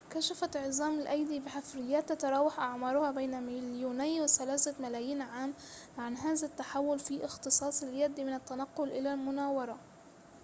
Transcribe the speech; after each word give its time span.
كشفت 0.09 0.57
عظام 0.57 0.99
الأيدي 0.99 1.39
بحفريّات 1.39 2.09
تتراوح 2.09 2.59
أعمارها 2.59 3.11
بين 3.11 3.43
مليوني 3.43 4.21
وثلاثة 4.21 4.75
ملايين 4.79 5.21
عام 5.21 5.53
عن 5.97 6.15
هذا 6.17 6.47
التحوّل 6.47 6.99
في 6.99 7.25
اختصاص 7.25 7.83
اليد 7.83 8.19
من 8.19 8.33
التنقّل 8.33 8.91
إلى 8.91 9.13
المناورة 9.13 9.77